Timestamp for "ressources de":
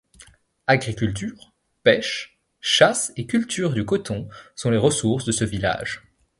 4.77-5.31